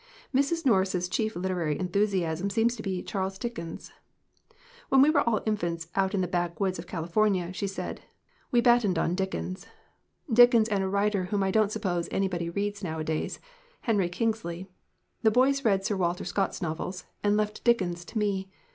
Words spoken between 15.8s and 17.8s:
Sir 27 LITERATURE IN THE MAKING Walter Scott's novels, and left